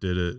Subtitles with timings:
[0.00, 0.36] did it.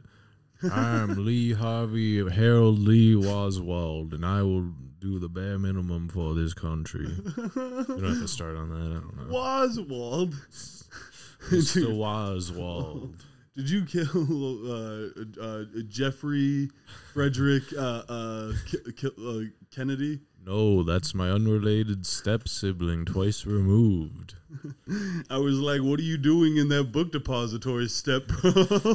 [0.71, 6.54] I'm Lee Harvey Harold Lee Oswald, and I will do the bare minimum for this
[6.54, 7.07] country.
[7.07, 7.52] You
[7.88, 8.97] don't have to start on that.
[8.97, 9.36] I don't know.
[9.36, 10.33] Waswald.
[11.49, 11.99] Mr.
[12.02, 13.15] Oswald.
[13.55, 16.70] Did you kill uh, uh, Jeffrey
[17.14, 19.40] Frederick uh, uh, K- K- uh,
[19.74, 20.20] Kennedy?
[20.46, 24.36] No, that's my unrelated step sibling, twice removed.
[25.30, 28.52] I was like, "What are you doing in that book depository, step bro?"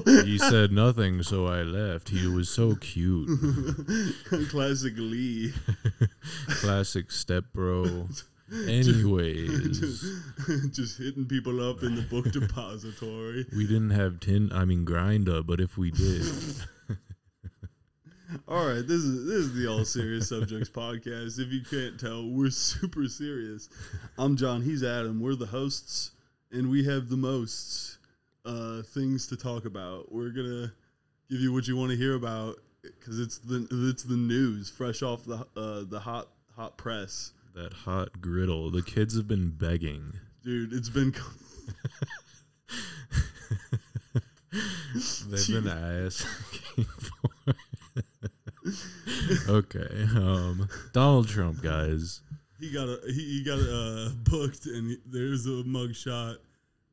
[0.24, 2.10] He said nothing, so I left.
[2.10, 3.28] He was so cute.
[4.50, 5.52] Classic Lee.
[6.48, 8.06] Classic step bro.
[8.52, 13.46] Anyways, just, just hitting people up in the book depository.
[13.56, 14.52] we didn't have tin.
[14.52, 16.24] I mean Grindr, but if we did,
[18.48, 21.38] All right, this is this is the All Serious Subjects podcast.
[21.38, 23.68] If you can't tell, we're super serious.
[24.18, 24.62] I'm John.
[24.62, 25.20] He's Adam.
[25.20, 26.12] We're the hosts,
[26.52, 27.98] and we have the most
[28.44, 30.12] uh, things to talk about.
[30.12, 30.72] We're gonna
[31.28, 35.02] give you what you want to hear about because it's the it's the news, fresh
[35.02, 38.70] off the uh, the hot hot press, that hot griddle.
[38.70, 40.12] The kids have been begging.
[40.44, 40.72] dude.
[40.72, 41.14] It's been
[45.28, 45.68] They've been
[46.06, 47.54] asking for.
[49.48, 52.20] okay, um, Donald Trump, guys.
[52.58, 56.36] he got a he, he got uh, booked, and there's a mugshot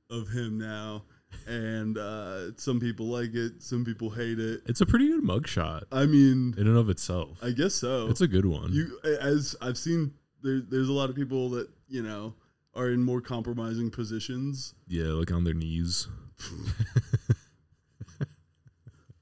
[0.10, 1.04] of him now.
[1.46, 4.62] And uh, some people like it, some people hate it.
[4.66, 7.38] It's a pretty good mugshot I mean, in and of itself.
[7.44, 8.08] I guess so.
[8.10, 8.72] It's a good one.
[8.72, 10.14] you as I've seen.
[10.44, 12.36] There, there's a lot of people that you know
[12.76, 14.74] are in more compromising positions.
[14.88, 16.08] yeah, like on their knees.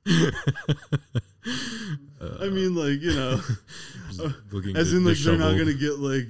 [2.46, 3.40] I mean, like you know,
[4.76, 6.30] as in like they're not gonna get like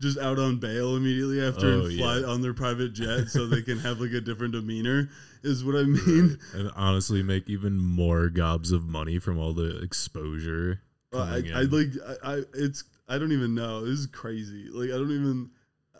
[0.00, 2.26] just out on bail immediately after Oh, and fly yeah.
[2.26, 5.10] on their private jet, so they can have like a different demeanor.
[5.42, 6.38] Is what I mean.
[6.54, 10.82] and honestly make even more gobs of money from all the exposure.
[11.12, 11.88] Uh, I, I like
[12.24, 13.84] I, I it's I don't even know.
[13.84, 14.68] This is crazy.
[14.70, 15.50] Like I don't even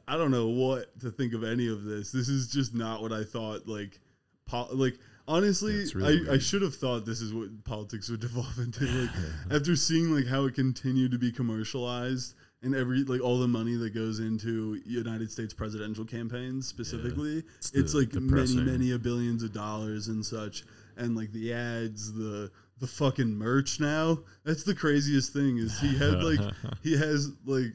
[0.07, 2.13] I don't know what to think of any of this.
[2.13, 3.67] This is just not what I thought.
[3.67, 3.99] Like,
[4.47, 4.99] po- like
[5.29, 8.85] honestly, really I, I should have thought this is what politics would devolve into.
[8.87, 9.11] Like
[9.51, 13.77] after seeing like how it continued to be commercialized and every like all the money
[13.77, 18.59] that goes into United States presidential campaigns specifically, It's it's, the- like depressing.
[18.59, 20.65] many many a billions of dollars and such
[20.97, 25.97] and like the ads the the fucking merch now that's the craziest thing is he
[25.99, 26.39] had like
[26.83, 27.75] he has like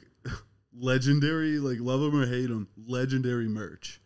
[0.78, 4.02] legendary like love him or hate him legendary merch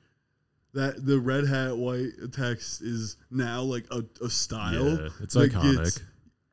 [0.73, 5.51] that the red hat white text is now like a, a style Yeah, it's that
[5.51, 5.83] iconic.
[5.83, 5.99] gets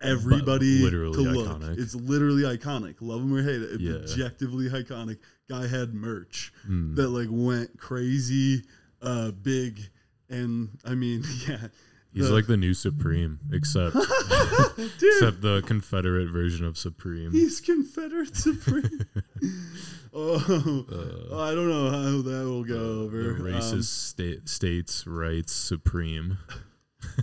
[0.03, 1.79] everybody literally to look iconic.
[1.79, 3.95] it's literally iconic love him or hate it it's Yeah.
[4.25, 5.19] objectively iconic
[5.49, 6.97] guy had merch Mm.
[6.97, 8.63] that like went crazy
[9.03, 9.81] uh big
[10.29, 11.69] and i mean yeah
[12.17, 13.95] He's the- like the new Supreme, except
[14.79, 17.31] except the Confederate version of Supreme.
[17.33, 19.01] he's confederate supreme
[20.15, 20.85] oh
[21.31, 26.39] Uh, i don't know how that will go over racist Um, sta- states' rights supreme.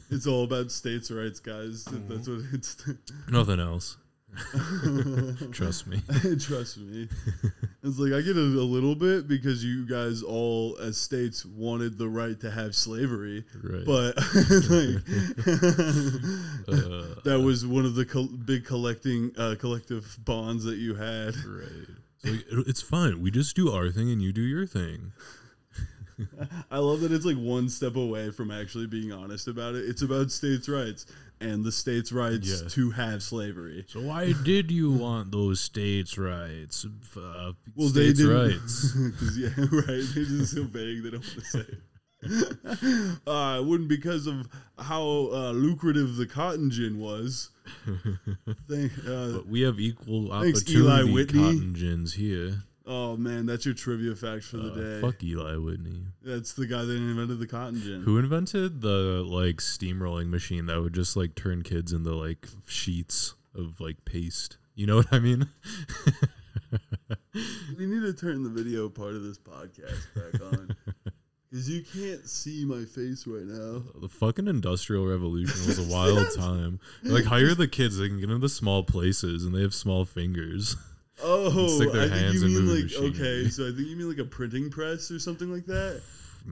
[0.09, 2.07] it's all about states rights guys Mm-hmm.
[2.13, 2.77] that's what it's
[3.29, 3.97] Nothing else.
[5.51, 6.01] Trust me.
[6.39, 7.07] Trust me.
[7.83, 11.97] It's like I get it a little bit because you guys all, as states, wanted
[11.97, 13.85] the right to have slavery, Right.
[13.85, 14.15] but
[14.69, 15.03] like
[16.67, 21.35] Uh, that was one of the col- big collecting uh, collective bonds that you had.
[21.45, 21.87] right.
[22.23, 23.21] So like, it's fine.
[23.21, 25.11] We just do our thing and you do your thing.
[26.71, 29.85] I love that it's like one step away from actually being honest about it.
[29.89, 31.05] It's about states' rights
[31.41, 32.69] and the states' rights Yeah.
[32.69, 33.85] to have slavery.
[33.87, 36.85] So why did you want those states' rights?
[37.17, 38.35] Uh, Well, they states' didn't.
[38.35, 38.95] rights.
[39.37, 40.03] Yeah, right.
[40.13, 41.03] They're just so vague.
[41.03, 41.59] They don't want to say.
[41.59, 41.79] it.
[43.27, 44.47] uh, it wouldn't because of
[44.79, 45.01] how
[45.33, 47.49] uh, lucrative the cotton gin was.
[48.69, 51.39] Thank, uh, But we have equal Thanks, Eli opportunity Whitney.
[51.41, 52.63] cotton gins here.
[52.85, 55.01] Oh man, that's your trivia fact for the Uh, day.
[55.01, 56.01] fuck Eli Whitney.
[56.21, 58.01] That's the guy that invented the cotton gin.
[58.03, 63.35] Who invented the like steamrolling machine that would just like turn kids into like sheets
[63.55, 64.57] of like paste?
[64.75, 65.47] You know what I mean?
[67.77, 70.75] We need to turn the video part of this podcast back on.
[71.49, 73.83] Because you can't see my face right now.
[74.01, 76.79] the fucking industrial revolution was a wild time.
[77.03, 80.75] Like hire the kids; they can get into small places and they have small fingers.
[81.21, 83.09] Oh, stick their I think you mean like machinery.
[83.09, 83.49] okay.
[83.49, 86.01] So I think you mean like a printing press or something like that.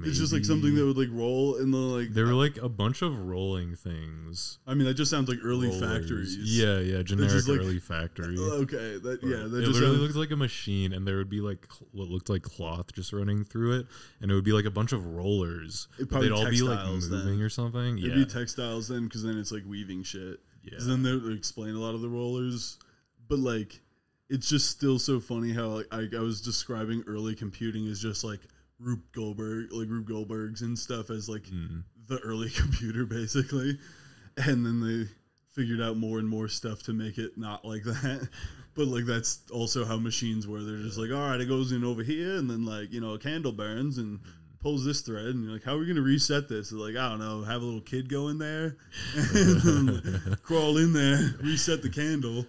[0.03, 2.13] It's just like something that would like roll in the like.
[2.13, 4.59] There were like a bunch of rolling things.
[4.65, 5.81] I mean, that just sounds like early Rollers.
[5.81, 6.37] factories.
[6.37, 8.37] Yeah, yeah, generic like- early factory.
[8.37, 8.97] Uh, okay.
[8.99, 9.47] That yeah.
[9.49, 11.89] That it just literally sounds, looked like a machine, and there would be like cl-
[11.91, 13.87] what looked like cloth just running through it,
[14.21, 15.89] and it would be like a bunch of rollers.
[15.97, 17.25] It'd probably they'd all be like textiles then.
[17.25, 17.97] moving or something.
[17.97, 20.39] It'd yeah, be textiles then, because then it's like weaving shit.
[20.63, 20.77] Yeah.
[20.79, 22.77] then they would explain a lot of the rollers,
[23.27, 23.81] but like,
[24.31, 28.23] it's just still so funny how like I, I was describing early computing as just
[28.23, 28.39] like
[28.79, 31.83] Rube Goldberg, like Rube Goldberg's and stuff as like Mm.
[32.07, 33.77] the early computer basically,
[34.37, 35.07] and then they
[35.53, 38.27] figured out more and more stuff to make it not like that.
[38.73, 40.61] But like that's also how machines were.
[40.63, 43.15] They're just like, all right, it goes in over here, and then like you know
[43.15, 44.17] a candle burns and
[44.61, 46.71] pulls this thread, and you're like, how are we gonna reset this?
[46.71, 48.77] Like, I don't know, have a little kid go in there,
[49.17, 52.45] and crawl in there, reset the candle,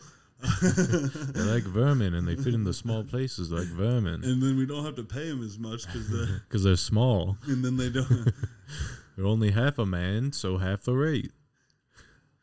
[0.61, 4.67] They're like vermin, and they fit in the small places like vermin and then we
[4.67, 7.37] don't have to pay them as much because the because they're small.
[7.47, 8.33] and then they don't.
[9.17, 11.33] They're only half a man, so half the rate.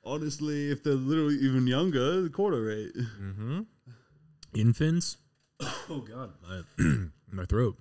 [0.03, 2.93] Honestly, if they're literally even younger, the quarter rate.
[2.95, 3.61] Mm-hmm.
[4.53, 5.17] Infants.
[5.91, 6.85] Oh God, my,
[7.31, 7.75] my throat.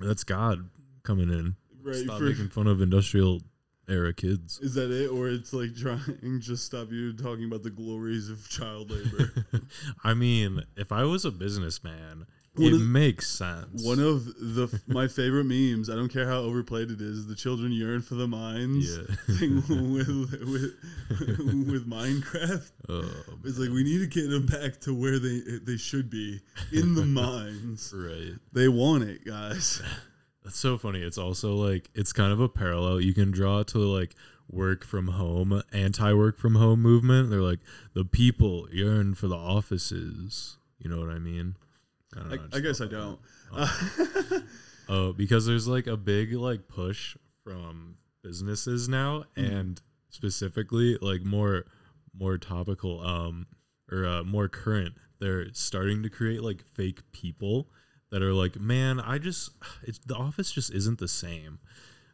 [0.00, 0.70] That's God
[1.02, 1.56] coming in.
[1.82, 3.42] Right, Stop making fun of industrial
[3.88, 4.58] era kids.
[4.60, 8.48] Is that it, or it's like trying just stop you talking about the glories of
[8.48, 9.32] child labor?
[10.04, 13.84] I mean, if I was a businessman, One it of- makes sense.
[13.84, 15.88] One of the my favorite memes.
[15.90, 17.26] I don't care how overplayed it is.
[17.26, 19.16] The children yearn for the mines yeah.
[19.38, 19.56] thing
[19.94, 22.70] with with with Minecraft.
[22.88, 23.10] oh,
[23.44, 26.40] It's like we need to get them back to where they they should be
[26.72, 27.92] in the mines.
[27.96, 28.34] right.
[28.52, 29.82] They want it, guys.
[30.44, 31.00] That's so funny.
[31.02, 34.14] It's also like it's kind of a parallel you can draw to like
[34.50, 37.30] work from home, anti work from home movement.
[37.30, 37.60] They're like
[37.94, 40.56] the people yearn for the offices.
[40.78, 41.54] You know what I mean?
[42.16, 43.18] I, know, I just guess I don't.
[44.88, 49.52] Oh, because there's like a big like push from businesses now, Mm.
[49.60, 51.64] and specifically like more
[52.18, 53.46] more topical um
[53.90, 54.94] or uh, more current.
[55.20, 57.68] They're starting to create like fake people
[58.12, 59.50] that are like, man, I just
[59.82, 61.58] it's the office just isn't the same.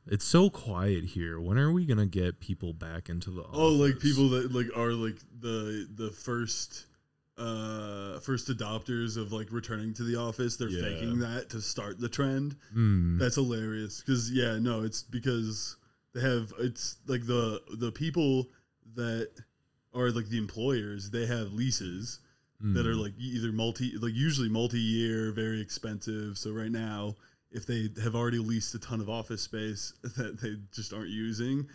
[0.07, 1.39] It's so quiet here.
[1.39, 3.59] When are we gonna get people back into the office?
[3.61, 6.87] Oh, like people that like are like the the first
[7.37, 10.57] uh first adopters of like returning to the office.
[10.57, 10.83] They're Yeah.
[10.83, 12.57] faking that to start the trend.
[12.75, 14.01] Mm, That's hilarious.
[14.01, 15.77] Because yeah, no, it's because
[16.15, 18.49] they have it's like the the people
[18.95, 19.29] that
[19.95, 21.11] are like the employers.
[21.11, 22.21] They have leases
[22.61, 26.37] that are mm, like either multi like usually multi year, very expensive.
[26.39, 27.15] So right now,
[27.53, 31.69] if they have already leased a ton of office space that they just aren't using,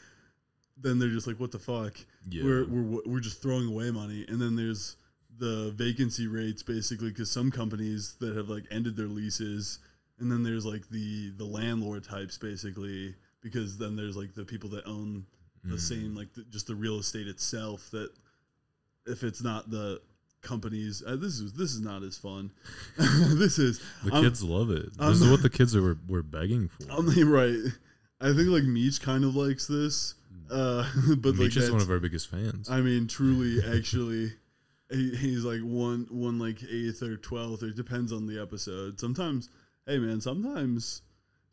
[0.77, 1.95] then they're just like, what the fuck?
[2.29, 2.43] yeah.
[2.43, 4.25] We're we're we're just throwing away money.
[4.27, 4.97] And then there's
[5.37, 9.79] the vacancy rates basically because some companies that have like ended their leases,
[10.19, 14.69] and then there's like the the landlord types basically because then there's like the people
[14.71, 15.25] that own
[15.63, 15.79] the Mm.
[15.79, 18.09] same like the, just the real estate itself that
[19.07, 20.01] if it's not the
[20.43, 22.51] companies uh, this is this is not as fun
[22.97, 24.89] this is The I'm- kids love it.
[24.99, 26.83] I'm- this is what the kids are were begging for.
[26.91, 27.57] I'm right
[28.21, 30.13] I think like Meech kind of likes this
[30.51, 30.87] uh
[31.17, 32.69] but like Meech is one of our biggest fans.
[32.69, 34.33] I mean truly actually
[34.91, 39.49] he, he's like one one like eighth or twelfth it depends on the episode sometimes
[39.87, 41.01] hey man sometimes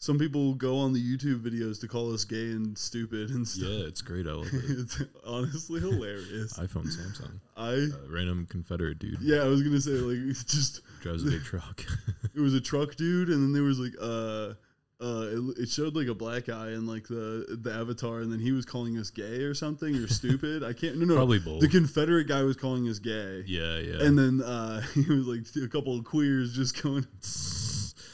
[0.02, 3.68] some people go on the YouTube videos to call us gay and stupid and stuff
[3.68, 4.26] yeah, it's great.
[4.26, 4.64] I love it.
[4.66, 7.38] it's honestly hilarious iPhone Samsung.
[7.56, 11.30] I Uh, random Confederate dude Yeah, I was gonna say like it's just drives a
[11.30, 11.84] big truck.
[12.34, 14.54] it was a truck dude, and then there was like uh
[15.02, 18.38] uh it, it showed like a black guy and like the the avatar, and then
[18.40, 20.62] he was calling us gay or something or stupid.
[20.64, 21.60] I can't no no Probably both.
[21.60, 24.02] the Confederate guy was calling us gay, yeah, yeah.
[24.04, 27.06] and then uh he was like a couple of queers just going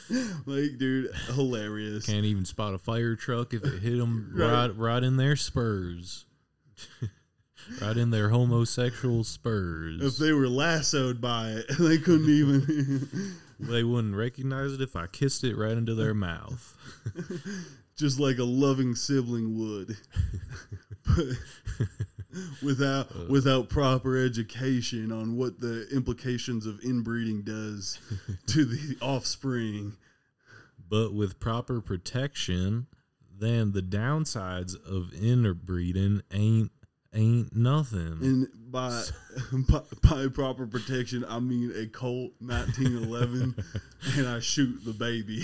[0.45, 2.05] like dude hilarious.
[2.05, 4.51] Can't even spot a fire truck if it hit them Right.
[4.67, 6.25] right, right in their spurs.
[7.81, 10.01] right in their homosexual spurs.
[10.01, 13.35] If they were lassoed by it, they couldn't even.
[13.59, 16.75] they wouldn't recognize it if I kissed it right into their mouth.
[17.97, 19.97] just like a loving sibling would.
[21.05, 21.25] but
[22.63, 23.25] without Uh.
[23.29, 27.99] without proper education on what the implications of inbreeding does
[28.47, 29.93] to the offspring.
[30.89, 32.87] But with proper protection,
[33.39, 36.71] then the downsides of interbreeding ain't
[37.17, 38.17] ain't nothing.
[38.21, 39.03] And by,
[39.69, 43.55] by by proper protection, I mean a Colt 1911,
[44.17, 45.43] and I shoot the baby.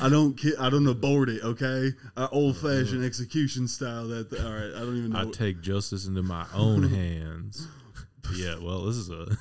[0.00, 1.42] I don't ki- I don't abort it.
[1.44, 1.90] Okay,
[2.32, 4.08] old fashioned execution style.
[4.08, 4.72] That all right.
[4.74, 5.20] I don't even know.
[5.28, 7.66] I take justice into my own hands.
[8.34, 9.36] yeah, well, this is a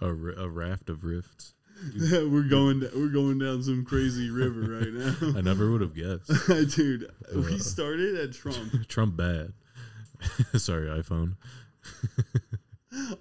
[0.00, 1.52] a, a raft of rifts.
[2.00, 5.38] we're going we're going down some crazy river right now.
[5.38, 6.30] I never would have guessed.
[6.74, 7.58] Dude, we Uh.
[7.58, 8.88] started at Trump.
[8.88, 9.52] Trump bad.
[10.56, 11.36] Sorry, iPhone.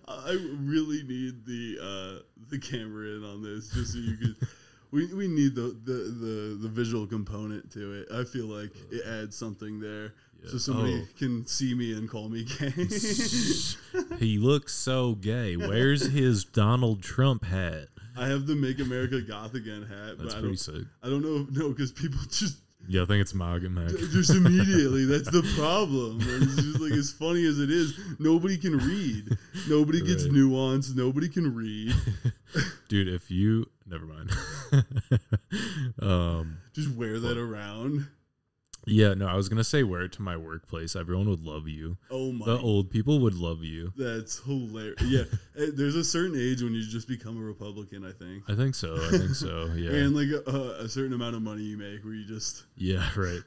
[0.07, 4.35] I really need the uh, the camera in on this just so you could.
[4.91, 8.07] We, we need the, the, the, the visual component to it.
[8.13, 10.13] I feel like it adds something there,
[10.45, 11.07] so somebody Oh.
[11.17, 12.69] can see me and call me gay.
[14.19, 15.57] he looks so gay.
[15.57, 17.87] Where's his Donald Trump hat?
[18.15, 20.83] I have the "Make America Goth Again" hat, That's but I pretty don't, sick.
[21.03, 23.89] I don't know no because people just Yeah, I think it's MAGA Mac.
[23.89, 26.19] just immediately that's the problem.
[26.21, 29.37] It's just like as funny as it is, nobody can read.
[29.67, 30.33] Nobody gets Right.
[30.33, 30.93] nuance.
[30.95, 31.93] Nobody can read.
[32.89, 34.31] Dude, if you never mind.
[36.01, 38.07] um Just wear that around.
[38.85, 40.95] Yeah, no, I was gonna say wear it to my workplace.
[40.95, 41.97] Everyone would love you.
[42.09, 43.93] Oh my The old people would love you.
[43.97, 45.01] That's hilarious.
[45.03, 45.23] Yeah,
[45.57, 48.05] eh, there's a certain age when you just become a Republican.
[48.05, 48.95] I think, I think so.
[48.95, 49.65] I think so.
[49.75, 49.91] Yeah.
[49.91, 52.63] and like a, a certain amount of money you make, where you just.
[52.77, 53.41] yeah, right.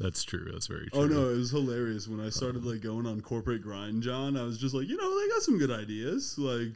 [0.00, 0.48] That's true.
[0.52, 1.02] That's very true.
[1.02, 4.36] Oh no, it was hilarious when I started like going on corporate grind, John.
[4.36, 6.36] I was just like, you know, they got some good ideas.
[6.38, 6.72] Like,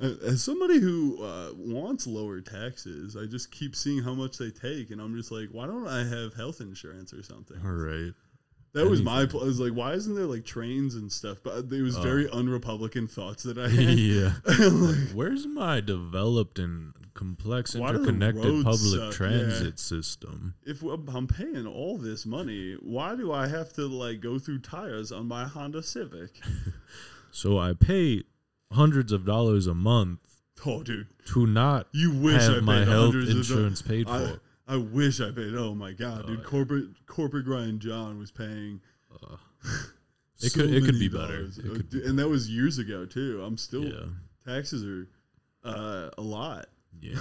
[0.00, 4.50] uh, as somebody who uh, wants lower taxes, I just keep seeing how much they
[4.50, 7.56] take, and I'm just like, why don't I have health insurance or something?
[7.64, 8.12] All right.
[8.74, 9.20] That was my.
[9.20, 9.30] Anything.
[9.30, 11.38] pl- I was like, why isn't there like trains and stuff?
[11.42, 12.02] But uh, it was Oh.
[12.02, 13.98] very unrepublican thoughts that I had.
[13.98, 14.32] yeah.
[14.68, 19.12] Like, Where's my developed and complex interconnected public suck?
[19.12, 20.54] transit system?
[20.64, 25.10] if I'm paying all this money, why do I have to like go through tires
[25.12, 26.30] on my Honda Civic?
[27.30, 28.24] So I pay
[28.72, 30.20] hundreds of dollars a month
[30.66, 34.12] Oh, dude, to not you wish I have paid my health insurance paid for.
[34.14, 34.36] I
[34.76, 35.54] wish I paid.
[35.54, 36.44] Oh my god, Oh, dude, yeah.
[36.44, 38.80] corporate corporate grind John was paying.
[39.22, 39.36] Uh,
[40.40, 41.46] It could- it could be better.
[41.46, 43.42] It could be and that was years ago too.
[43.42, 44.04] I'm still yeah.
[44.46, 45.08] taxes are
[45.64, 46.66] uh, a lot.
[47.00, 47.16] Yeah.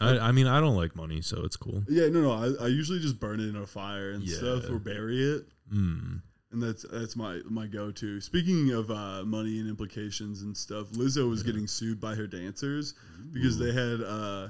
[0.00, 1.82] I, I mean, I don't like money, so it's cool.
[1.88, 2.32] Yeah, no, no.
[2.32, 5.44] I, I usually just burn it in a fire and stuff or bury it.
[5.72, 6.22] Mm.
[6.52, 8.20] and that's that's my my go-to.
[8.20, 12.94] Speaking of uh, money and implications and stuff, Lizzo was getting sued by her dancers
[13.32, 14.48] because they had uh,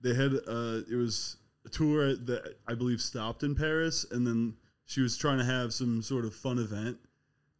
[0.00, 1.36] they had uh, it was
[1.70, 4.54] tour that I believe stopped in Paris, and then
[4.86, 6.98] she was trying to have some sort of fun event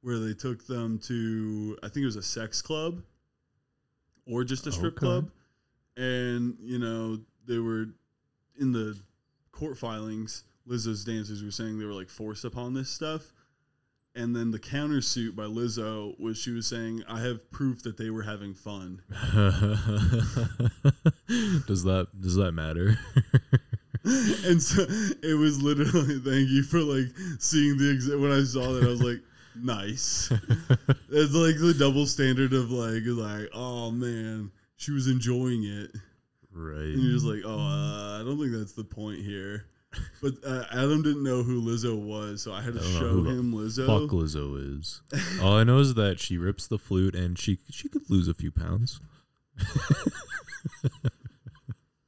[0.02, 3.02] where they took them to I think it was a sex club
[4.26, 5.00] or just a strip Okay.
[5.06, 5.30] club,
[5.96, 7.86] and you know they were
[8.58, 8.96] in the
[9.52, 10.44] court filings.
[10.68, 13.32] Lizzo's dancers were saying they were like forced upon this stuff.
[14.14, 18.10] And then the countersuit by Lizzo was she was saying, I have proof that they
[18.10, 19.00] were having fun.
[21.66, 22.98] does that does that matter?
[24.44, 24.82] and so
[25.22, 27.06] it was literally, thank you for like
[27.38, 28.18] seeing the exit.
[28.18, 29.20] When I saw that, I was like,
[29.54, 30.30] nice.
[31.10, 35.90] it's like the double standard of like, like, oh man, she was enjoying it.
[36.52, 36.78] right.
[36.78, 39.66] And you're just like, oh, uh, I don't think that's the point here.
[40.20, 43.52] But uh, Adam didn't know who Lizzo was, so I had to I show him
[43.52, 43.86] Lizzo.
[43.86, 45.02] Fuck Lizzo is.
[45.42, 48.34] All I know is that she rips the flute and she she could lose a
[48.34, 49.00] few pounds.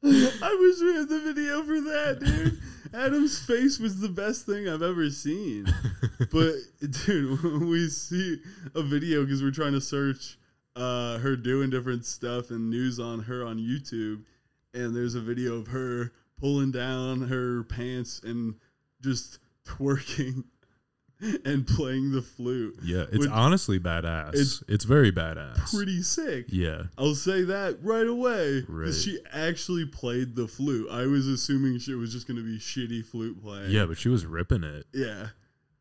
[0.05, 2.61] I wish we had the video for that, dude.
[2.93, 5.67] Adam's face was the best thing I've ever seen.
[6.31, 6.57] But
[7.07, 8.39] dude, we see
[8.75, 10.39] a video because we're trying to search
[10.77, 14.25] uh, her doing different stuff and news on her on YouTube,
[14.75, 18.57] and there's a video of her pulling down her pants and
[19.01, 20.45] just twerking
[21.45, 22.79] and playing the flute.
[22.83, 24.35] Yeah, it's honestly badass.
[24.35, 25.75] It's It's, very badass.
[25.75, 26.47] Pretty sick.
[26.49, 26.85] yeah.
[26.99, 28.63] I'll say that right away.
[28.69, 28.93] Right.
[28.95, 30.89] She actually played the flute.
[30.91, 33.71] I was assuming she was just going to be shitty flute playing.
[33.71, 34.87] Yeah, but she was ripping it.
[34.93, 35.29] Yeah.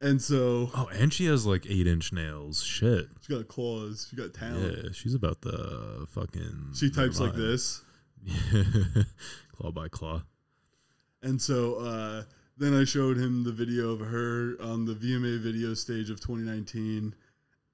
[0.01, 2.61] And so Oh, and she has like eight inch nails.
[2.61, 3.07] Shit.
[3.21, 4.07] she got claws.
[4.09, 4.77] She got talent.
[4.83, 6.71] Yeah, she's about the fucking.
[6.75, 7.81] She types like this.
[9.55, 10.23] claw by claw.
[11.21, 12.23] And so uh,
[12.57, 17.15] then I showed him the video of her on the VMA video stage of 2019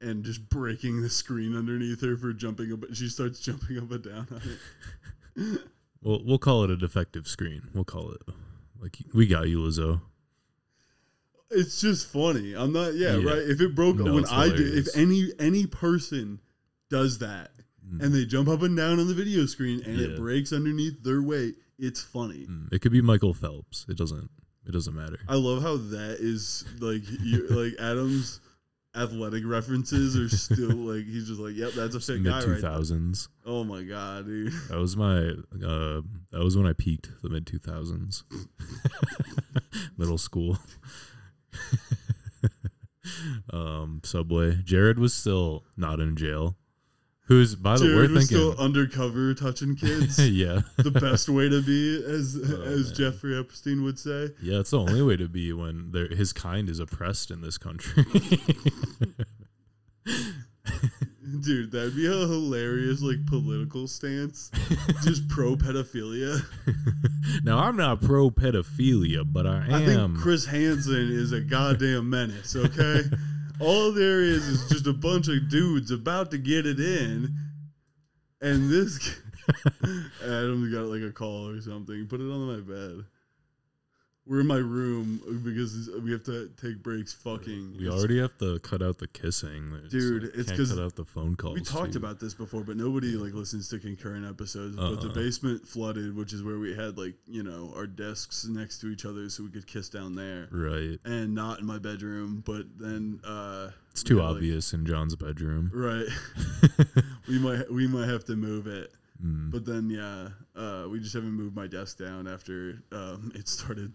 [0.01, 2.85] and just breaking the screen underneath her for jumping up.
[2.93, 4.41] She starts jumping up and down on
[5.35, 5.61] it.
[6.01, 7.63] Well, we'll call it a defective screen.
[7.73, 8.21] We'll call it
[8.81, 9.99] like we got you, Lizzo.
[11.51, 12.53] It's just funny.
[12.53, 13.29] I'm not, yeah, Yeah.
[13.29, 13.39] right.
[13.39, 16.39] If it broke, No, when I do, if any any person
[16.89, 17.51] does that
[17.85, 18.01] Mm.
[18.01, 21.21] and they jump up and down on the video screen and it breaks underneath their
[21.21, 22.45] weight, it's funny.
[22.47, 23.85] Mm, It could be Michael Phelps.
[23.89, 24.29] It doesn't.
[24.67, 25.19] It doesn't matter.
[25.27, 28.39] I love how that is like you like Adam's
[28.95, 32.51] athletic references are still like he's just like, yep, that's a fit Mid guy two
[32.51, 32.71] right there.
[32.71, 33.29] thousands.
[33.45, 34.51] Oh my god, dude.
[34.69, 35.29] That was my.
[35.65, 36.01] Uh,
[36.31, 37.09] that was when I peaked.
[37.23, 38.23] The mid two thousands.
[39.97, 40.57] Middle school.
[43.53, 44.57] um, Subway.
[44.63, 46.55] Jared was still not in jail.
[47.29, 48.23] Who's by the way, we're thinking.
[48.23, 50.19] still undercover touching kids.
[50.29, 52.95] yeah, the best way to be, as Oh, as man.
[52.95, 54.29] Jeffrey Epstein would say.
[54.41, 54.59] yeah.
[54.59, 58.03] It's the only way to be when his kind is oppressed in this country.
[61.41, 64.49] Dude, that'd be a hilarious like political stance.
[65.03, 66.43] Just pro pedophilia.
[67.43, 69.85] now I'm not pro pedophilia, but I I am.
[70.13, 73.01] think Chris Hansen is a goddamn menace, okay?
[73.59, 77.35] All there is is just a bunch of dudes about to get it in,
[78.41, 79.19] and this
[80.23, 82.07] Adam's got like a call or something.
[82.07, 83.05] Put it on my bed.
[84.29, 87.11] We're in my room because we have to take breaks.
[87.13, 90.79] Fucking, we already have to cut out the kissing, Dude, like, it's can't 'cause cut
[90.83, 91.55] out the phone calls.
[91.55, 91.97] We talked too.
[91.97, 94.75] about this before, but nobody like listens to concurrent episodes.
[94.75, 95.13] But the Uh-uh.
[95.15, 99.03] basement flooded, which is where we had like you know our desks next to each
[99.03, 100.99] other, so we could kiss down there, right.
[101.03, 102.43] and not in my bedroom.
[102.45, 105.71] But then uh, It's too had, like- obvious in John's bedroom.
[105.73, 106.05] right?
[107.27, 108.91] we might we might have to move it.
[109.25, 109.49] Mm.
[109.51, 113.91] But then yeah, uh, we just haven't moved my desk down after um, it started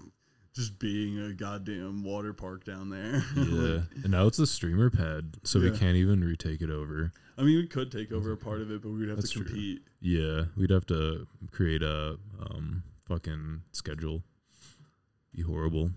[0.54, 3.23] just being a goddamn water park down there.
[3.37, 7.12] Yeah, and now it's a streamer pad, so we can't even retake it over.
[7.37, 9.30] I mean, we could take over a part of it, but we would have That's
[9.32, 9.46] to true.
[9.46, 9.82] compete.
[10.00, 14.23] Yeah, we'd have to create a um fucking schedule.
[15.34, 15.90] Be horrible.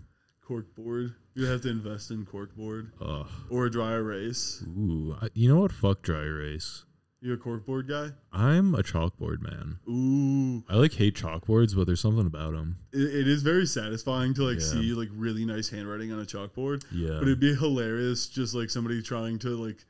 [0.44, 1.14] Cork board.
[1.34, 2.90] You'd have to invest in corkboard.
[3.00, 3.26] Ugh.
[3.50, 4.64] or a dry erase.
[4.66, 5.70] Ooh, I, you know what?
[5.72, 6.84] Fuck dry erase.
[7.20, 8.14] You a corkboard guy?
[8.32, 9.78] I'm a chalkboard man.
[9.88, 12.78] Ooh, I like hate chalkboards, but there's something about them.
[12.92, 14.64] it, it is very satisfying to like Yeah.
[14.66, 16.84] see like really nice handwriting on a chalkboard.
[16.92, 19.84] Yeah, But it'd be hilarious, just like somebody trying to like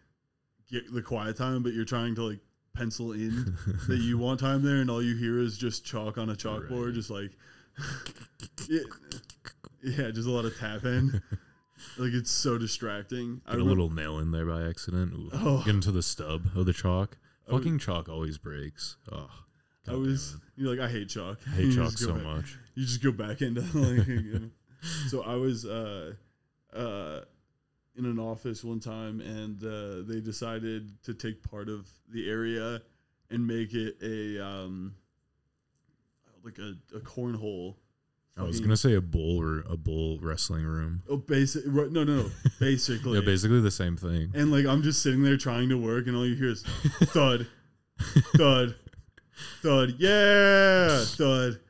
[0.71, 2.39] get the quiet time, but you're trying to like
[2.75, 3.55] pencil in
[3.89, 6.87] that you want time there, and all you hear is just chalk on a chalkboard,
[6.87, 6.95] Right.
[6.95, 7.33] just like
[8.71, 8.81] yeah,
[9.83, 11.21] yeah, just a lot of tapping.
[11.97, 13.41] like it's so distracting.
[13.47, 15.13] I Get a remem- little nail in there by accident.
[15.15, 15.59] Ooh, Oh.
[15.65, 17.19] Get into the stub of the chalk.
[17.47, 18.97] I Fucking chalk always breaks.
[19.11, 19.31] Oh,
[19.87, 21.39] I was you're like I hate chalk.
[21.47, 22.59] I hate You chalk just go so back- much.
[22.75, 24.07] You just go back into like.
[24.07, 24.51] you know.
[25.09, 26.13] So I was uh,
[26.75, 27.21] uh,
[27.97, 32.81] in an office one time, and uh, they decided to take part of the area
[33.31, 34.95] and make it a um,
[36.45, 37.75] like a, a cornhole.
[38.38, 38.66] I was mm-hmm.
[38.66, 41.02] gonna say a bull or a bull wrestling room.
[41.09, 41.64] Oh, basic.
[41.66, 42.30] right, No, no, no.
[42.61, 43.18] Basically.
[43.18, 44.30] Yeah, basically the same thing.
[44.35, 47.46] And like I'm just sitting there trying to work, and all you hear is thud,
[48.37, 48.77] thud,
[49.62, 51.61] thud, yeah, thud,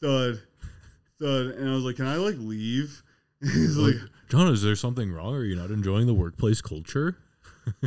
[0.00, 0.40] thud,
[1.20, 1.46] thud.
[1.46, 3.02] And I was like, "Can I like leave?"
[3.42, 5.34] He's like, Like, John, is there something wrong?
[5.34, 7.18] Are you not enjoying the workplace culture?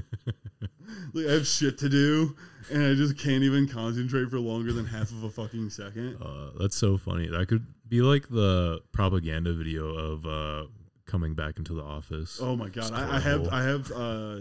[1.13, 2.35] like, "I have shit to do,
[2.71, 6.17] and I just can't even concentrate for longer than half of a fucking second.
[6.21, 7.27] Uh, that's so funny.
[7.27, 10.67] That could be like the propaganda video of uh,
[11.05, 12.39] coming back into the office.
[12.41, 13.47] Oh my god, I, I have.
[13.49, 14.39] I have uh,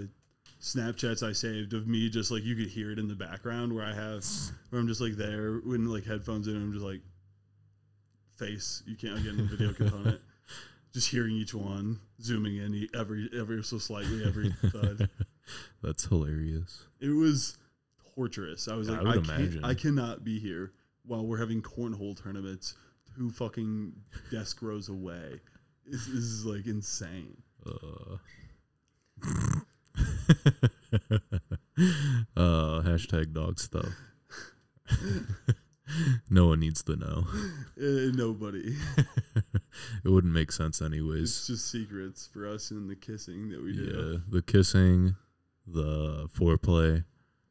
[0.61, 3.85] Snapchats I saved of me just like you could hear it in the background where
[3.85, 4.25] I have
[4.71, 7.01] where I'm just like there when like headphones in, and I'm just like
[8.37, 8.83] face.
[8.87, 10.21] You can't get in the video component.
[10.93, 15.09] Just hearing each one, zooming in every ever so slightly every thud.
[15.83, 16.85] That's hilarious.
[17.01, 17.59] It was
[18.15, 18.69] torturous.
[18.69, 19.65] I was Yeah, like, I I, can't.
[19.65, 20.73] I cannot be here
[21.07, 22.75] while we're having cornhole tournaments
[23.17, 23.93] two fucking
[24.31, 25.41] desk rows away.
[25.87, 27.37] This, this is like insane.
[27.67, 28.17] Uh,
[32.37, 33.89] uh, hashtag dog stuff.
[36.31, 37.25] no one needs to know.
[37.81, 38.77] Uh, nobody.
[40.05, 41.23] It wouldn't make sense anyways.
[41.31, 44.23] It's just secrets for us and the kissing that we Yeah, do.
[44.29, 45.17] the kissing,
[45.67, 47.05] the foreplay,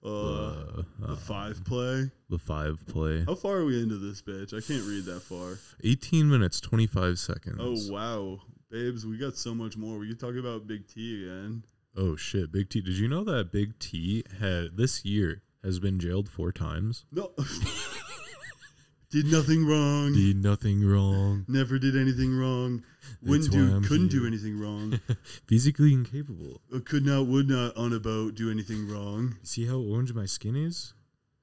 [0.04, 2.12] Uh, the, uh, five play.
[2.30, 3.24] the five play.
[3.26, 4.54] How far are we into this bitch?
[4.54, 5.60] I can't read that far.
[5.84, 7.58] 18 minutes 25 seconds.
[7.60, 9.98] Oh wow, babes, we got so much more.
[9.98, 11.63] We could talk about Big T again.
[11.96, 12.82] Oh shit, Big T.
[12.82, 17.06] Did you know that Big T had this year has been jailed four times?
[17.12, 17.32] No,
[19.10, 20.13] did nothing wrong.
[20.13, 21.46] Did nothing wrong.
[21.48, 22.84] Never did anything wrong.
[23.22, 25.00] Wouldn't do, couldn't do anything wrong.
[25.48, 26.62] Physically incapable.
[26.74, 29.38] Uh, could not, would not on a boat do anything wrong.
[29.44, 30.94] See how orange my skin is?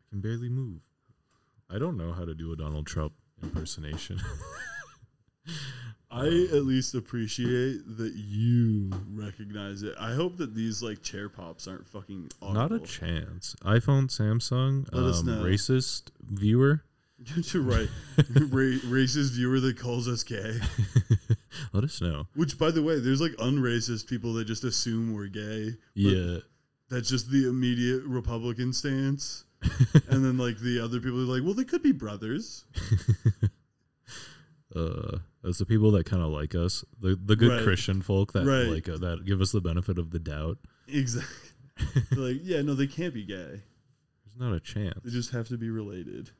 [0.08, 0.82] I can barely move.
[1.70, 4.20] I don't know how to do a Donald Trump impersonation.
[6.12, 9.94] I at least appreciate that you recognize it.
[9.98, 12.60] I hope that these like chair pops aren't fucking audible.
[12.60, 13.54] Not a chance.
[13.62, 15.44] iPhone, Samsung, Let us um, know.
[15.44, 16.82] racist viewer.
[17.52, 17.88] You're right.
[18.16, 20.58] Ra- racist viewer that calls us gay.
[21.72, 22.26] Let us know.
[22.34, 25.76] Which, by the way, there's like unracist people that just assume we're gay.
[25.94, 26.38] Yeah.
[26.88, 29.44] That's just the immediate Republican stance.
[30.08, 32.64] and then like the other people are like, well, they could be brothers.
[34.74, 37.62] uh, that's the people that kind of like us, the the good Right.
[37.62, 38.66] Christian folk that Right.
[38.68, 40.58] like uh, that give us the benefit of the doubt.
[40.88, 41.50] Exactly.
[42.16, 43.62] like, yeah, no, they can't be gay.
[44.24, 44.98] There's not a chance.
[45.04, 46.30] They just have to be related.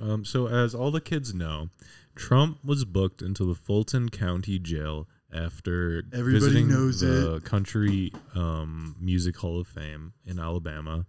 [0.00, 1.70] Um, so, as all the kids know,
[2.14, 8.96] Trump was booked into the Fulton County Jail after Everybody visiting knows the Country um,
[9.00, 11.06] Music Hall of Fame in Alabama.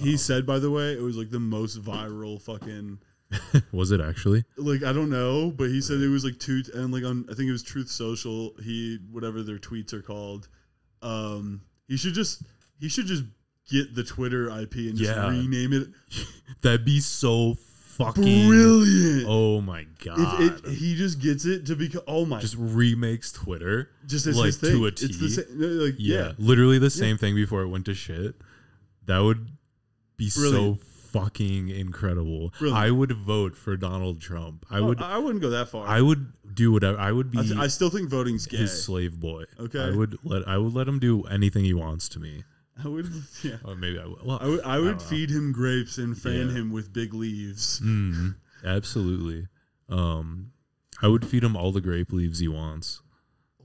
[0.00, 2.98] He said, by the way, it was like the most viral fucking.
[3.72, 4.44] Was it actually?
[4.58, 7.34] Like I don't know, but he said it was like two and like on I
[7.34, 8.52] think it was Truth Social.
[8.62, 10.48] He whatever their tweets are called.
[11.00, 12.42] Um, he should just
[12.78, 13.24] he should just
[13.70, 15.28] get the Twitter IP and just Yeah.
[15.30, 15.88] rename it.
[16.62, 17.56] That'd be so
[17.96, 19.26] fucking Brilliant.
[19.28, 20.40] Oh my god!
[20.40, 23.90] if it he just gets it to become oh my just remakes Twitter.
[24.06, 25.28] just as like, to a It's the T.
[25.28, 25.46] same.
[25.50, 28.34] Like Yeah, yeah, literally the same thing before it went to shit.
[29.06, 29.48] That would
[30.16, 30.80] be Brilliant.
[30.80, 32.52] so fucking incredible.
[32.58, 32.82] Brilliant.
[32.82, 34.64] I would vote for Donald Trump.
[34.70, 35.02] I Oh, would.
[35.02, 35.86] I wouldn't go that far.
[35.86, 36.98] I would do whatever.
[36.98, 38.58] I would be I, th- I still think voting's gay.
[38.58, 39.44] his slave boy.
[39.60, 39.82] Okay.
[39.82, 40.46] I would let.
[40.48, 42.44] I would let him do anything he wants to me.
[42.84, 43.06] I would.
[43.42, 43.56] Yeah.
[43.64, 44.22] Or maybe I would.
[44.24, 44.60] Well, I would.
[44.62, 45.04] I would know.
[45.04, 46.52] feed him grapes and fan Yeah.
[46.54, 47.80] him with big leaves.
[47.80, 49.48] Mm, absolutely.
[49.88, 50.52] Um,
[51.02, 53.02] I would feed him all the grape leaves he wants.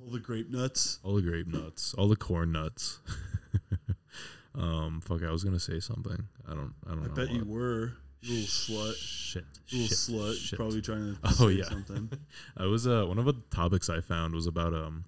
[0.02, 1.00] All the grape nuts.
[1.04, 3.00] All the grape nuts, all the corn nuts.
[4.56, 6.28] um, fuck, I was gonna say something.
[6.48, 6.74] I don't.
[6.86, 7.94] I don't I bet you were.
[8.22, 8.96] You little slut.
[8.98, 9.46] Shit.
[9.72, 10.36] Little shit, slut.
[10.36, 10.58] shit.
[10.58, 11.66] Probably trying to Oh, say yeah.
[11.66, 12.10] something.
[12.58, 15.06] I was uh one of the topics I found was about um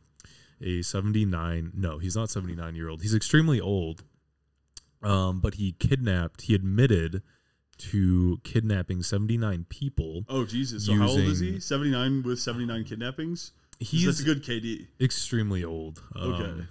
[0.62, 4.04] a 79 no he's not 79 year old he's extremely old
[5.02, 7.22] um but he kidnapped he admitted
[7.78, 10.86] to kidnapping 79 people Oh Jesus!
[10.86, 11.60] So how old is he?
[11.62, 13.54] Seventy nine with seventy nine kidnappings.
[13.80, 14.88] he's That's a good KD.
[15.00, 16.66] extremely old um, Okay.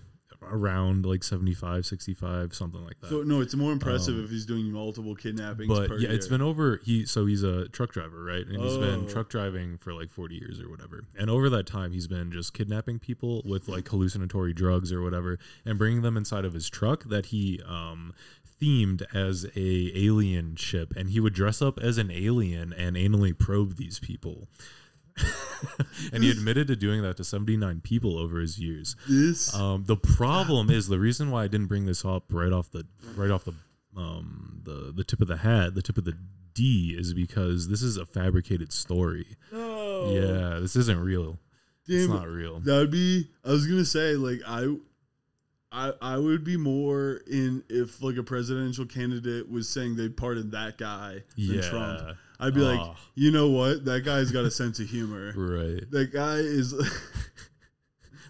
[0.50, 4.46] Around like 75 65 something like that So no, it's more impressive Um, if he's
[4.46, 5.68] doing multiple kidnappings.
[5.68, 6.80] but per yeah, it's been over.
[6.84, 8.46] He so he's a truck driver, right?
[8.46, 9.08] And he's been Oh.
[9.08, 11.04] truck driving for like forty years or whatever.
[11.18, 15.38] And over that time, he's been just kidnapping people with like hallucinatory drugs or whatever,
[15.64, 18.12] and bringing them inside of his truck that he um
[18.60, 23.36] themed as a alien ship, and he would dress up as an alien and anally
[23.38, 24.48] probe these people.
[26.12, 28.96] and he admitted to doing that to 79 people over his years.
[29.08, 29.54] this.
[29.54, 32.86] Um, the problem is the reason why I didn't bring this up right off the
[33.16, 33.54] right off the
[33.96, 36.16] um the the tip of the hat, the tip of the
[36.54, 39.36] D is because this is a fabricated story.
[39.52, 40.10] no.
[40.12, 41.38] Yeah, this isn't real.
[41.86, 42.60] it's not real.
[42.60, 43.28] That would be.
[43.44, 44.76] I was gonna say like I.
[45.70, 50.52] I, I would be more in if like a presidential candidate was saying they pardoned
[50.52, 52.16] that guy than Yeah, Trump.
[52.40, 52.94] I'd be like, Oh.
[53.14, 53.84] you know what?
[53.84, 55.32] That guy's got a sense of humor.
[55.36, 55.90] right.
[55.90, 56.72] That guy is.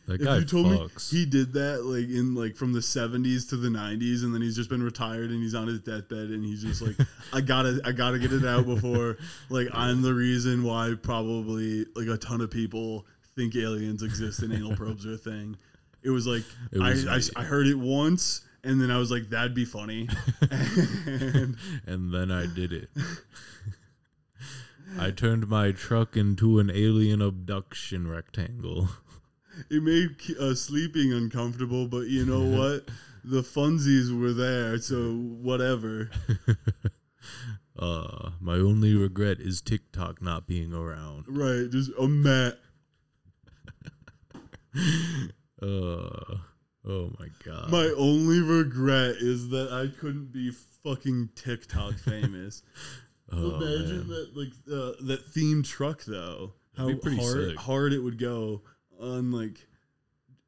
[0.07, 1.13] That if guy you told fucks.
[1.13, 4.41] me he did that like in like from the 70s to the 90s and then
[4.41, 6.97] he's just been retired and he's on his deathbed and he's just like
[7.35, 9.19] i gotta i gotta get it out before
[9.51, 13.05] like i'm the reason why probably like a ton of people
[13.37, 15.55] think aliens exist and anal probes are a thing
[16.03, 16.43] it was like
[16.73, 17.43] It was I, I.
[17.43, 20.09] I heard it once and then i was like that'd be funny
[20.51, 21.55] and
[21.87, 22.89] and then I did it.
[24.99, 28.89] I turned my truck into an alien abduction rectangle.
[29.71, 32.89] it made uh, sleeping uncomfortable but you know what
[33.25, 36.11] the funsies were there so whatever
[37.79, 41.27] Uh, my only regret is TikTok not being around.
[41.29, 42.59] right just a mat
[45.61, 46.37] Uh,
[46.87, 47.71] oh my god.
[47.71, 50.53] My only regret is that I couldn't be
[50.85, 52.63] fucking TikTok famous.
[53.31, 54.09] Oh, Imagine man.
[54.09, 56.55] that like uh, that theme truck though.
[56.77, 57.59] How That'd be pretty hard sick.
[57.59, 58.63] hard it would go
[59.01, 59.67] on like.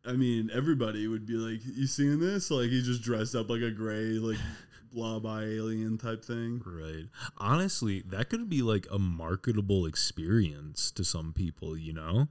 [0.02, 3.60] I mean, everybody would be like, "You seeing this?" Like he just dressed up like
[3.60, 4.38] a gray like
[4.92, 6.62] blob eye alien type thing.
[6.64, 7.04] Right.
[7.36, 12.28] Honestly, that could be like a marketable experience to some people, you know?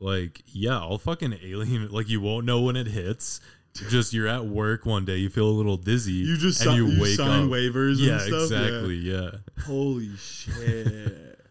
[0.00, 3.40] Like, yeah, I'll fucking alien like you won't know when it hits.
[3.88, 6.12] Just you're at work one day, you feel a little dizzy.
[6.12, 7.48] You just and si- you, you wake sign up.
[7.50, 7.96] waivers.
[7.98, 8.50] Yeah, and stuff.
[8.50, 8.58] Yeah.
[8.66, 8.94] exactly.
[8.96, 9.30] Yeah.
[9.64, 11.28] Holy shit!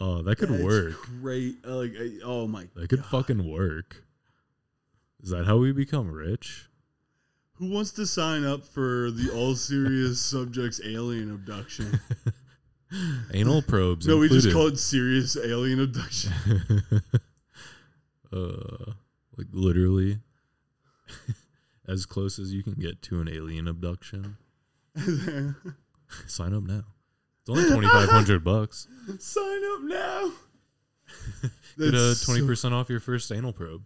[0.00, 0.94] Oh, that could That's work.
[1.22, 1.54] Great.
[1.66, 2.66] Uh, Like, I- oh my.
[2.74, 3.08] That could God.
[3.10, 4.02] fucking work.
[5.22, 6.66] Is that how we become rich?
[7.54, 12.00] Who wants to sign up for the all serious subjects alien abduction?
[13.32, 14.06] Anal probes.
[14.06, 14.52] no, we just included.
[14.52, 16.32] call it serious alien abduction.
[18.32, 18.92] uh,
[19.38, 20.18] like literally,
[21.86, 24.36] as close as you can get to an alien abduction.
[26.26, 26.84] Sign up now.
[27.40, 28.88] It's only twenty five hundred bucks.
[29.18, 30.32] sign up now.
[31.78, 33.82] Get a twenty percent off your first anal probe.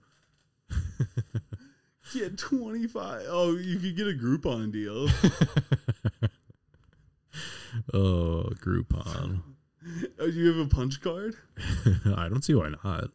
[2.15, 3.23] Get twenty five.
[3.29, 5.09] Oh, you could get a Groupon deal.
[7.93, 9.43] Oh, Groupon.
[10.19, 11.35] oh, do you have a punch card?
[12.17, 13.11] I don't see why not.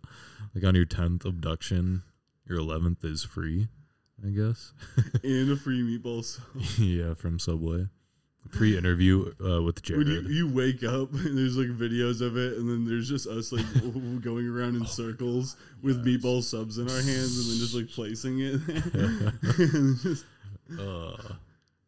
[0.54, 2.04] Like on your tenth abduction,
[2.48, 3.67] your eleventh is free.
[4.26, 4.72] I guess.
[5.24, 6.44] and a free meatball sub.
[6.80, 7.88] yeah, from Subway.
[8.52, 10.26] Free interview uh, with When Jared.
[10.26, 13.52] you, you wake up and there's like videos of it, and then there's just us
[13.52, 13.66] like
[14.22, 18.40] going around in circles with meatball subs in our hands, and then just like placing
[18.42, 18.60] it.
[20.04, 20.26] just
[20.80, 21.34] uh,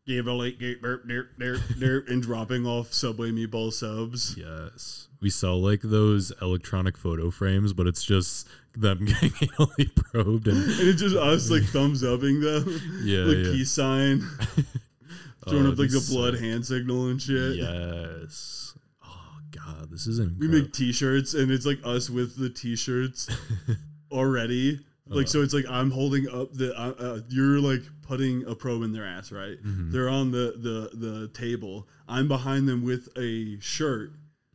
[0.06, 4.36] give a late gate burp, derp, derp, derp, and dropping off Subway meatball subs.
[4.38, 10.48] yes, we sell like those electronic photo frames, but it's just them getting anally probed
[10.48, 13.44] and And it's just us like thumbs upping them, yeah, like yeah.
[13.52, 14.20] peace sign,
[15.48, 16.44] throwing Oh, up like the blood sick.
[16.44, 17.56] hand signal and shit.
[17.58, 18.78] Yes.
[19.04, 23.30] Oh god, this is We make T-shirts, and it's like us with the T-shirts
[24.12, 24.80] already.
[25.08, 25.30] Like Uh.
[25.30, 28.91] so, it's like I'm holding up the uh, uh, you're like putting a probe in
[28.91, 29.62] their ass, right?
[29.63, 29.91] Mhm.
[29.91, 31.88] They're on the the the table.
[32.08, 34.13] I'm behind them with a shirt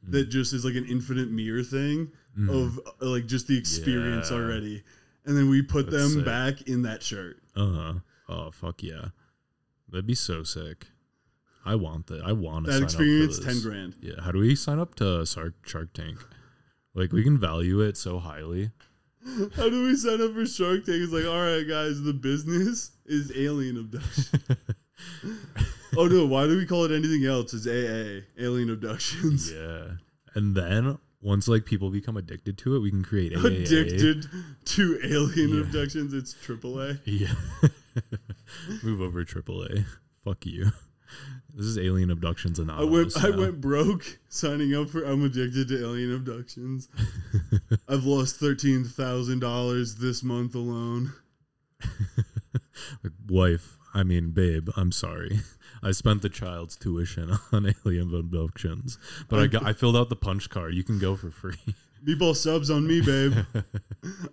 [0.08, 2.48] that just is like an infinite mirror thing Mhm.
[2.50, 4.36] of uh, like just the experience Yeah.
[4.38, 4.82] already,
[5.24, 6.24] and then we put That's them sick.
[6.24, 7.40] back in that shirt.
[7.54, 8.00] Uh-huh.
[8.28, 9.10] Oh fuck yeah.
[9.88, 10.88] That'd be so sick.
[11.64, 12.22] I want that.
[12.22, 13.94] I want That sign experience, up for ten grand.
[14.00, 14.20] Yeah.
[14.22, 16.18] How do we sign up to Shark Tank?
[16.94, 18.70] Like we can value it so highly.
[19.56, 21.02] How do we sign up for Shark Tank?
[21.02, 24.40] It's like, all right, guys, the business is alien abduction.
[25.96, 27.52] oh no, why do we call it anything else?
[27.52, 29.52] It's AA, alien abductions.
[29.52, 29.92] yeah.
[30.34, 33.64] And then once like people become addicted to it, we can create AAA.
[33.66, 34.26] Addicted
[34.64, 35.60] to alien Yeah.
[35.62, 37.00] abductions, it's AAA.
[37.04, 37.34] Yeah.
[38.82, 39.84] Move over AAA.
[40.24, 40.70] Fuck you.
[41.60, 43.14] This is Alien Abductions I Anonymous.
[43.14, 43.42] went, I now.
[43.42, 45.04] went broke signing up for.
[45.04, 46.88] I'm addicted to alien abductions.
[47.88, 51.12] I've lost thirteen thousand dollars this month alone.
[53.04, 55.40] Like, wife, I mean, babe, I'm sorry.
[55.82, 58.96] I spent the child's tuition on alien abductions,
[59.28, 60.72] but I got I filled out the punch card.
[60.72, 61.74] You can go for free.
[62.02, 63.34] Meatball subs on me, babe.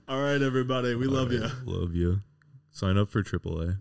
[0.08, 1.46] all right, everybody, we love you.
[1.66, 2.22] Love you.
[2.72, 3.80] Sign up for AAA.